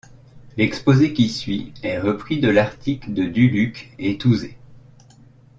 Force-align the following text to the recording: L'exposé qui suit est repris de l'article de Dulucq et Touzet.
L'exposé 0.57 1.13
qui 1.13 1.29
suit 1.29 1.75
est 1.83 1.99
repris 1.99 2.39
de 2.39 2.49
l'article 2.49 3.13
de 3.13 3.25
Dulucq 3.25 3.93
et 3.99 4.17
Touzet. 4.17 4.57